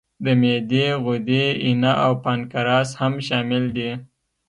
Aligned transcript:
د 0.23 0.25
معدې 0.41 0.85
غدې، 1.03 1.45
ینه 1.65 1.93
او 2.05 2.11
پانکراس 2.23 2.89
هم 2.99 3.13
شامل 3.27 3.63
دي. 3.75 3.89